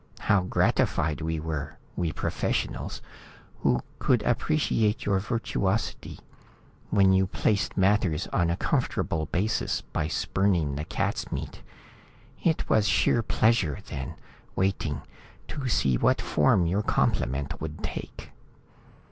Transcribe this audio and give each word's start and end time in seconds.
How 0.21 0.41
gratified 0.41 1.21
we 1.21 1.39
were, 1.39 1.77
we 1.95 2.11
professionals, 2.11 3.03
who 3.59 3.81
could 3.99 4.23
appreciate 4.23 5.05
your 5.05 5.19
virtuosity 5.19 6.17
when 6.89 7.13
you 7.13 7.27
placed 7.27 7.77
matters 7.77 8.25
on 8.33 8.49
a 8.49 8.57
comfortable 8.57 9.27
basis 9.27 9.81
by 9.81 10.07
spurning 10.07 10.73
the 10.73 10.85
cats' 10.85 11.31
meat. 11.31 11.61
It 12.43 12.67
was 12.67 12.87
sheer 12.87 13.21
pleasure 13.21 13.77
then, 13.89 14.15
waiting, 14.55 15.03
to 15.49 15.67
see 15.69 15.97
what 15.99 16.19
form 16.19 16.65
your 16.65 16.81
compliment 16.81 17.61
would 17.61 17.83
take." 17.83 18.31